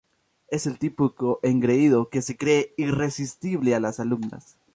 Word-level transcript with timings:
Es 0.47 0.65
el 0.65 0.79
típico 0.79 1.39
engreído 1.43 2.09
que 2.09 2.23
se 2.23 2.35
cree 2.35 2.73
irresistible 2.75 3.75
a 3.75 3.85
sus 3.91 3.99
alumnas. 3.99 4.57